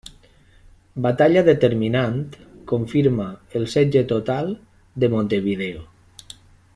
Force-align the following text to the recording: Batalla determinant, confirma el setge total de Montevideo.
Batalla 1.05 1.43
determinant, 1.49 2.17
confirma 2.73 3.29
el 3.59 3.69
setge 3.77 4.03
total 4.15 4.53
de 5.05 5.11
Montevideo. 5.17 5.89